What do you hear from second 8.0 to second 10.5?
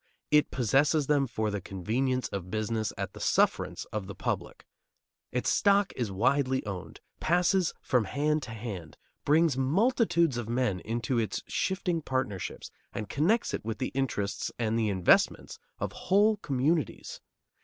hand to hand, brings multitudes of